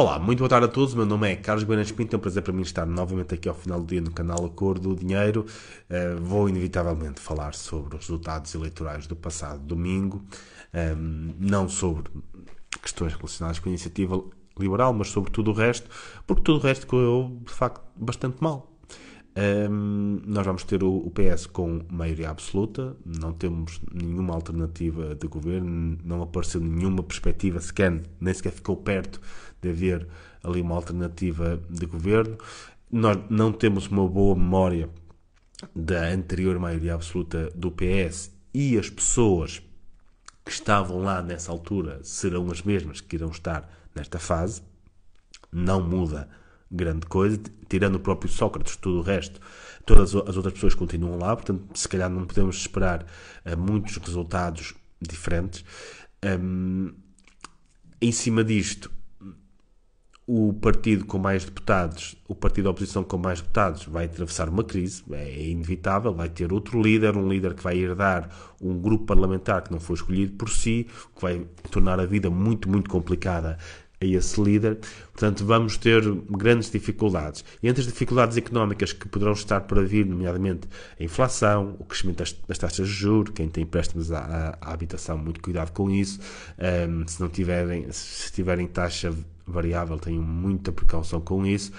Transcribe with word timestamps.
Olá, 0.00 0.16
muito 0.16 0.38
boa 0.38 0.48
tarde 0.48 0.66
a 0.66 0.68
todos. 0.68 0.94
Meu 0.94 1.04
nome 1.04 1.28
é 1.28 1.34
Carlos 1.34 1.64
Buenas 1.64 1.90
Pinto. 1.90 2.14
É 2.14 2.16
um 2.16 2.20
prazer 2.20 2.40
para 2.40 2.52
mim 2.52 2.62
estar 2.62 2.86
novamente 2.86 3.34
aqui 3.34 3.48
ao 3.48 3.54
final 3.56 3.80
do 3.80 3.86
dia 3.88 4.00
no 4.00 4.12
canal 4.12 4.44
Acordo 4.44 4.94
do 4.94 4.94
Dinheiro. 4.94 5.44
Uh, 5.90 6.22
vou 6.22 6.48
inevitavelmente 6.48 7.20
falar 7.20 7.52
sobre 7.52 7.96
os 7.96 8.02
resultados 8.06 8.54
eleitorais 8.54 9.08
do 9.08 9.16
passado 9.16 9.58
domingo, 9.58 10.18
um, 10.72 10.78
ehm, 10.78 11.34
não 11.40 11.68
sobre 11.68 12.12
questões 12.80 13.12
relacionadas 13.12 13.58
com 13.58 13.68
a 13.68 13.72
iniciativa 13.72 14.22
liberal, 14.56 14.92
mas 14.92 15.08
sobre 15.08 15.32
tudo 15.32 15.50
o 15.50 15.52
resto, 15.52 15.90
porque 16.24 16.44
tudo 16.44 16.60
o 16.60 16.62
resto 16.62 16.86
correu 16.86 17.36
de 17.44 17.52
facto 17.52 17.82
bastante 17.96 18.40
mal. 18.40 18.77
Um, 19.40 20.20
nós 20.26 20.44
vamos 20.44 20.64
ter 20.64 20.82
o, 20.82 20.96
o, 20.96 21.12
PS 21.12 21.46
com 21.46 21.84
maioria 21.88 22.28
absoluta, 22.28 22.96
não 23.06 23.32
temos 23.32 23.80
nenhuma 23.92 24.34
alternativa 24.34 25.14
de 25.14 25.28
governo, 25.28 25.96
não 26.02 26.22
apareceu 26.22 26.60
nenhuma 26.60 27.04
perspectiva 27.04 27.60
sequer, 27.60 28.02
nem 28.20 28.34
sequer 28.34 28.50
ficou 28.50 28.76
perto 28.76 29.20
de 29.62 29.68
haver 29.68 30.08
ali 30.42 30.60
uma 30.60 30.74
alternativa 30.74 31.62
de 31.70 31.86
governo. 31.86 32.36
Nós 32.90 33.16
não 33.30 33.52
temos 33.52 33.86
uma 33.86 34.08
boa 34.08 34.34
memória 34.34 34.90
da 35.72 36.08
anterior 36.08 36.58
maioria 36.58 36.94
absoluta 36.94 37.48
do 37.54 37.70
PS 37.70 38.32
e 38.52 38.76
as 38.76 38.90
pessoas 38.90 39.62
que 40.44 40.50
estavam 40.50 40.98
lá 40.98 41.22
nessa 41.22 41.52
altura 41.52 42.00
serão 42.02 42.50
as 42.50 42.62
mesmas 42.62 43.00
que 43.00 43.14
irão 43.14 43.28
estar 43.28 43.70
nesta 43.94 44.18
fase. 44.18 44.62
Não 45.52 45.80
muda 45.80 46.28
grande 46.70 47.06
coisa, 47.06 47.40
tirando 47.68 47.96
o 47.96 48.00
próprio 48.00 48.30
Sócrates, 48.30 48.76
tudo 48.76 48.98
o 48.98 49.02
resto, 49.02 49.40
todas 49.84 50.14
as 50.14 50.36
outras 50.36 50.54
pessoas 50.54 50.74
continuam 50.74 51.18
lá, 51.18 51.34
portanto, 51.34 51.64
se 51.74 51.88
calhar 51.88 52.10
não 52.10 52.26
podemos 52.26 52.56
esperar 52.56 53.02
uh, 53.02 53.56
muitos 53.56 53.96
resultados 53.96 54.74
diferentes. 55.00 55.64
Um, 56.24 56.92
em 58.00 58.12
cima 58.12 58.44
disto, 58.44 58.90
o 60.30 60.52
partido 60.52 61.06
com 61.06 61.18
mais 61.18 61.46
deputados, 61.46 62.14
o 62.28 62.34
partido 62.34 62.64
da 62.64 62.70
oposição 62.70 63.02
com 63.02 63.16
mais 63.16 63.40
deputados, 63.40 63.84
vai 63.84 64.04
atravessar 64.04 64.50
uma 64.50 64.62
crise, 64.62 65.02
é 65.10 65.48
inevitável, 65.48 66.12
vai 66.12 66.28
ter 66.28 66.52
outro 66.52 66.82
líder, 66.82 67.16
um 67.16 67.26
líder 67.26 67.54
que 67.54 67.62
vai 67.62 67.78
herdar 67.78 68.28
um 68.60 68.78
grupo 68.78 69.06
parlamentar 69.06 69.62
que 69.62 69.72
não 69.72 69.80
foi 69.80 69.96
escolhido 69.96 70.34
por 70.34 70.50
si, 70.50 70.86
que 71.16 71.22
vai 71.22 71.46
tornar 71.70 71.98
a 71.98 72.04
vida 72.04 72.28
muito, 72.28 72.68
muito 72.68 72.90
complicada 72.90 73.56
a 74.00 74.06
esse 74.06 74.40
líder. 74.40 74.78
Portanto, 75.12 75.44
vamos 75.44 75.76
ter 75.76 76.02
grandes 76.30 76.70
dificuldades. 76.70 77.44
E 77.62 77.68
entre 77.68 77.80
as 77.80 77.86
dificuldades 77.86 78.36
económicas 78.36 78.92
que 78.92 79.08
poderão 79.08 79.32
estar 79.32 79.62
para 79.62 79.82
vir, 79.82 80.06
nomeadamente 80.06 80.68
a 80.98 81.02
inflação, 81.02 81.76
o 81.78 81.84
crescimento 81.84 82.18
das, 82.18 82.32
das 82.46 82.58
taxas 82.58 82.86
de 82.86 82.94
juros, 82.94 83.32
quem 83.34 83.48
tem 83.48 83.64
empréstimos 83.64 84.12
à, 84.12 84.56
à, 84.60 84.72
habitação, 84.72 85.18
muito 85.18 85.40
cuidado 85.40 85.72
com 85.72 85.90
isso. 85.90 86.20
Um, 86.58 87.06
se 87.06 87.20
não 87.20 87.28
tiverem, 87.28 87.90
se 87.90 88.32
tiverem 88.32 88.66
taxa 88.66 89.12
variável, 89.44 89.98
tenham 89.98 90.22
muita 90.22 90.70
precaução 90.70 91.20
com 91.20 91.44
isso. 91.44 91.72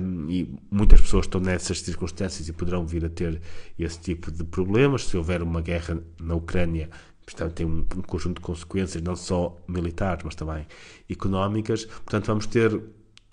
Um, 0.00 0.30
e 0.30 0.58
muitas 0.70 1.00
pessoas 1.00 1.26
estão 1.26 1.40
nessas 1.40 1.80
circunstâncias 1.82 2.48
e 2.48 2.52
poderão 2.52 2.86
vir 2.86 3.04
a 3.04 3.08
ter 3.08 3.40
esse 3.78 4.00
tipo 4.00 4.30
de 4.30 4.44
problemas. 4.44 5.06
Se 5.06 5.16
houver 5.16 5.42
uma 5.42 5.60
guerra 5.60 5.98
na 6.18 6.34
Ucrânia, 6.34 6.88
Portanto, 7.26 7.54
tem 7.54 7.66
um, 7.66 7.80
um, 7.80 8.02
conjunto 8.02 8.36
de 8.36 8.40
consequências, 8.40 9.02
não 9.02 9.16
só 9.16 9.58
militares, 9.66 10.22
mas 10.24 10.36
também 10.36 10.64
económicas. 11.10 11.84
Portanto, 11.84 12.26
vamos 12.26 12.46
ter 12.46 12.80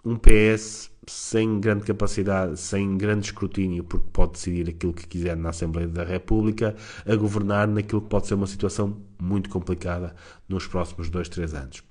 um 0.03 0.17
PS 0.17 0.91
sem 1.07 1.59
grande 1.59 1.83
capacidade, 1.85 2.59
sem 2.59 2.97
grande 2.97 3.27
escrutínio, 3.27 3.83
porque 3.83 4.07
pode 4.11 4.33
decidir 4.33 4.69
aquilo 4.69 4.93
que 4.93 5.07
quiser 5.07 5.37
na 5.37 5.49
Assembleia 5.49 5.87
da 5.87 6.03
República, 6.03 6.75
a 7.05 7.15
governar 7.15 7.67
naquilo 7.67 8.01
que 8.01 8.09
pode 8.09 8.25
ser 8.25 8.33
uma 8.33 8.47
situação 8.47 9.01
muito 9.21 9.49
complicada 9.49 10.15
nos 10.49 10.65
próximos 10.65 11.09
dois, 11.09 11.29
três 11.29 11.53
anos. 11.53 11.83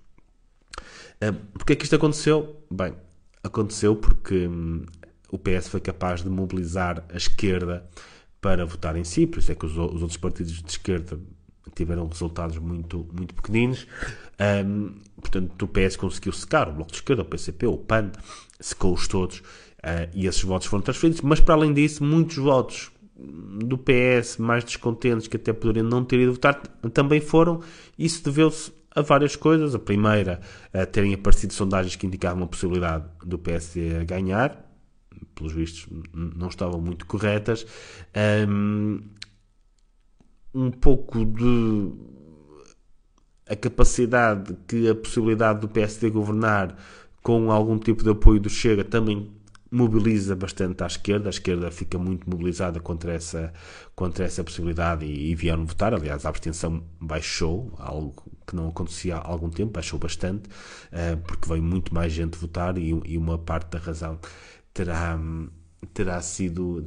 Uh, 1.22 1.34
Porquê 1.54 1.74
é 1.74 1.76
que 1.76 1.84
isto 1.84 1.94
aconteceu? 1.94 2.64
Bem, 2.70 2.94
aconteceu 3.44 3.94
porque 3.94 4.48
hum, 4.48 4.84
o 5.30 5.38
PS 5.38 5.68
foi 5.68 5.80
capaz 5.80 6.22
de 6.22 6.28
mobilizar 6.28 7.04
a 7.12 7.16
esquerda 7.16 7.88
para 8.40 8.66
votar 8.66 8.96
em 8.96 9.04
si, 9.04 9.26
por 9.26 9.38
isso 9.38 9.52
é 9.52 9.54
que 9.54 9.66
os 9.66 9.76
outros 9.78 10.16
partidos 10.16 10.60
de 10.60 10.70
esquerda 10.70 11.18
tiveram 11.74 12.06
resultados 12.06 12.58
muito, 12.58 13.06
muito 13.12 13.34
pequeninos. 13.34 13.86
Um, 14.66 14.94
portanto, 15.20 15.62
o 15.62 15.68
PS 15.68 15.96
conseguiu 15.96 16.32
secar 16.32 16.68
o 16.68 16.72
Bloco 16.72 16.90
de 16.90 16.98
Esquerda, 16.98 17.22
o 17.22 17.24
PCP, 17.24 17.66
o 17.66 17.76
PAN, 17.76 18.12
secou-os 18.60 19.06
todos 19.06 19.38
uh, 19.38 20.08
e 20.14 20.26
esses 20.26 20.42
votos 20.42 20.66
foram 20.66 20.82
transferidos. 20.82 21.20
Mas, 21.22 21.40
para 21.40 21.54
além 21.54 21.72
disso, 21.72 22.04
muitos 22.04 22.36
votos 22.36 22.90
do 23.64 23.78
PS 23.78 24.38
mais 24.38 24.64
descontentes 24.64 25.28
que 25.28 25.36
até 25.36 25.52
poderiam 25.52 25.86
não 25.86 26.04
ter 26.04 26.20
ido 26.20 26.32
votar 26.32 26.54
também 26.92 27.20
foram. 27.20 27.60
Isso 27.98 28.24
deveu-se 28.24 28.72
a 28.94 29.02
várias 29.02 29.36
coisas. 29.36 29.74
A 29.74 29.78
primeira, 29.78 30.40
a 30.72 30.86
terem 30.86 31.14
aparecido 31.14 31.52
sondagens 31.52 31.96
que 31.96 32.06
indicavam 32.06 32.44
a 32.44 32.46
possibilidade 32.46 33.04
do 33.24 33.38
PS 33.38 33.74
ganhar. 34.06 34.68
Pelos 35.34 35.52
vistos, 35.52 35.86
não 36.12 36.48
estavam 36.48 36.80
muito 36.80 37.06
corretas. 37.06 37.66
Um, 38.48 39.00
um 40.54 40.70
pouco 40.70 41.24
de 41.24 41.92
a 43.48 43.56
capacidade 43.56 44.56
que 44.66 44.88
a 44.88 44.94
possibilidade 44.94 45.60
do 45.60 45.68
PSD 45.68 46.10
governar 46.10 46.76
com 47.22 47.50
algum 47.52 47.78
tipo 47.78 48.02
de 48.02 48.10
apoio 48.10 48.40
do 48.40 48.48
Chega 48.50 48.84
também 48.84 49.30
mobiliza 49.70 50.36
bastante 50.36 50.84
à 50.84 50.86
esquerda, 50.86 51.28
a 51.28 51.30
esquerda 51.30 51.70
fica 51.70 51.98
muito 51.98 52.28
mobilizada 52.28 52.78
contra 52.78 53.14
essa, 53.14 53.52
contra 53.96 54.26
essa 54.26 54.44
possibilidade 54.44 55.06
e, 55.06 55.30
e 55.30 55.34
vieram 55.34 55.64
votar, 55.64 55.94
aliás 55.94 56.26
a 56.26 56.28
abstenção 56.28 56.84
baixou, 57.00 57.72
algo 57.78 58.22
que 58.46 58.54
não 58.54 58.68
acontecia 58.68 59.16
há 59.16 59.26
algum 59.26 59.48
tempo, 59.48 59.72
baixou 59.72 59.98
bastante, 59.98 60.46
uh, 60.48 61.16
porque 61.26 61.48
veio 61.48 61.62
muito 61.62 61.94
mais 61.94 62.12
gente 62.12 62.36
votar 62.36 62.76
e, 62.76 62.90
e 63.06 63.16
uma 63.16 63.38
parte 63.38 63.70
da 63.70 63.78
razão 63.78 64.18
terá, 64.74 65.18
terá, 65.94 66.20
sido, 66.20 66.86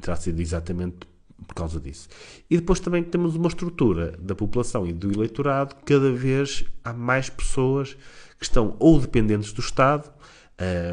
terá 0.00 0.16
sido 0.16 0.40
exatamente 0.40 1.06
por 1.46 1.54
causa 1.54 1.80
disso. 1.80 2.08
E 2.50 2.56
depois 2.56 2.80
também 2.80 3.02
temos 3.02 3.36
uma 3.36 3.48
estrutura 3.48 4.16
da 4.18 4.34
população 4.34 4.86
e 4.86 4.92
do 4.92 5.12
eleitorado, 5.12 5.76
cada 5.84 6.12
vez 6.12 6.64
há 6.82 6.92
mais 6.92 7.28
pessoas 7.28 7.96
que 8.38 8.44
estão 8.44 8.76
ou 8.78 9.00
dependentes 9.00 9.52
do 9.52 9.60
Estado, 9.60 10.12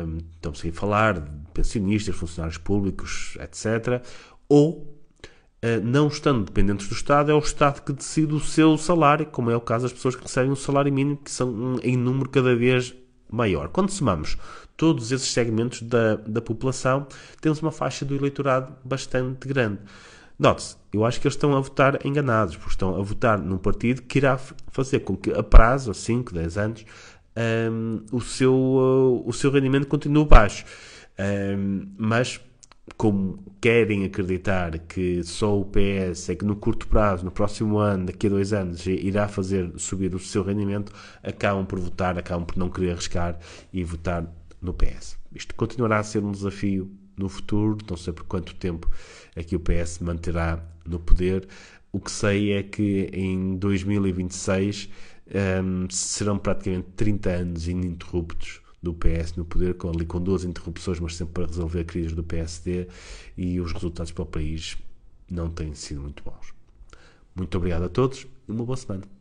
um, 0.05 0.17
estamos 0.33 0.63
a 0.65 0.71
falar 0.71 1.19
de 1.19 1.29
pensionistas, 1.53 2.15
funcionários 2.15 2.57
públicos, 2.57 3.37
etc., 3.39 4.03
ou 4.47 4.97
Uh, 5.63 5.79
não 5.83 6.07
estando 6.07 6.43
dependentes 6.43 6.87
do 6.87 6.95
Estado, 6.95 7.29
é 7.29 7.35
o 7.35 7.37
Estado 7.37 7.83
que 7.83 7.93
decide 7.93 8.33
o 8.33 8.39
seu 8.39 8.75
salário, 8.79 9.27
como 9.27 9.51
é 9.51 9.55
o 9.55 9.61
caso 9.61 9.83
das 9.83 9.93
pessoas 9.93 10.15
que 10.15 10.23
recebem 10.23 10.49
um 10.49 10.55
salário 10.55 10.91
mínimo, 10.91 11.17
que 11.17 11.29
são 11.29 11.79
em 11.83 11.95
número 11.95 12.27
cada 12.31 12.55
vez 12.55 12.95
maior. 13.31 13.69
Quando 13.69 13.91
somamos 13.91 14.39
todos 14.75 15.11
esses 15.11 15.31
segmentos 15.31 15.83
da, 15.83 16.15
da 16.15 16.41
população, 16.41 17.05
temos 17.39 17.61
uma 17.61 17.71
faixa 17.71 18.03
do 18.03 18.15
eleitorado 18.15 18.73
bastante 18.83 19.47
grande. 19.47 19.81
Note-se, 20.41 20.75
eu 20.91 21.05
acho 21.05 21.21
que 21.21 21.27
eles 21.27 21.35
estão 21.35 21.55
a 21.55 21.61
votar 21.61 22.03
enganados, 22.03 22.55
porque 22.55 22.71
estão 22.71 22.99
a 22.99 23.03
votar 23.03 23.37
num 23.37 23.59
partido 23.59 24.01
que 24.01 24.17
irá 24.17 24.39
fazer 24.39 25.01
com 25.01 25.15
que 25.15 25.31
a 25.31 25.43
prazo, 25.43 25.91
a 25.91 25.93
5, 25.93 26.33
10 26.33 26.57
anos, 26.57 26.85
um, 27.71 28.03
o, 28.11 28.19
seu, 28.19 28.51
uh, 28.51 29.23
o 29.23 29.31
seu 29.31 29.51
rendimento 29.51 29.85
continue 29.85 30.25
baixo. 30.25 30.65
Um, 31.19 31.85
mas, 31.95 32.41
como 32.97 33.37
querem 33.61 34.03
acreditar 34.03 34.79
que 34.79 35.21
só 35.21 35.59
o 35.59 35.63
PS 35.63 36.29
é 36.29 36.35
que 36.35 36.43
no 36.43 36.55
curto 36.55 36.87
prazo, 36.87 37.23
no 37.23 37.29
próximo 37.29 37.77
ano, 37.77 38.07
daqui 38.07 38.25
a 38.25 38.31
dois 38.31 38.51
anos, 38.51 38.87
irá 38.87 39.27
fazer 39.27 39.71
subir 39.77 40.15
o 40.15 40.19
seu 40.19 40.41
rendimento, 40.41 40.91
acabam 41.21 41.67
por 41.67 41.79
votar, 41.79 42.17
acabam 42.17 42.47
por 42.47 42.57
não 42.57 42.67
querer 42.67 42.93
arriscar 42.93 43.37
e 43.71 43.83
votar 43.83 44.25
no 44.59 44.73
PS. 44.73 45.19
Isto 45.35 45.53
continuará 45.53 45.99
a 45.99 46.03
ser 46.03 46.23
um 46.23 46.31
desafio 46.31 46.91
no 47.21 47.29
futuro, 47.29 47.77
não 47.89 47.95
sei 47.95 48.11
por 48.11 48.23
quanto 48.23 48.55
tempo 48.55 48.89
é 49.35 49.43
que 49.43 49.55
o 49.55 49.59
PS 49.59 49.99
manterá 49.99 50.63
no 50.85 50.99
poder. 50.99 51.47
O 51.91 51.99
que 51.99 52.11
sei 52.11 52.53
é 52.53 52.63
que 52.63 53.09
em 53.13 53.55
2026 53.57 54.89
um, 55.63 55.89
serão 55.89 56.37
praticamente 56.37 56.89
30 56.95 57.29
anos 57.29 57.67
ininterruptos 57.67 58.61
do 58.81 58.93
PS 58.93 59.35
no 59.35 59.45
poder, 59.45 59.75
com, 59.75 59.89
ali 59.89 60.05
com 60.05 60.19
duas 60.19 60.43
interrupções, 60.43 60.99
mas 60.99 61.15
sempre 61.15 61.33
para 61.33 61.45
resolver 61.45 61.81
a 61.81 61.85
crise 61.85 62.15
do 62.15 62.23
PSD 62.23 62.87
e 63.37 63.59
os 63.59 63.71
resultados 63.71 64.11
para 64.11 64.23
o 64.23 64.25
país 64.25 64.77
não 65.29 65.49
têm 65.49 65.73
sido 65.75 66.01
muito 66.01 66.23
bons. 66.23 66.53
Muito 67.35 67.55
obrigado 67.57 67.83
a 67.83 67.89
todos 67.89 68.25
e 68.47 68.51
uma 68.51 68.65
boa 68.65 68.77
semana. 68.77 69.20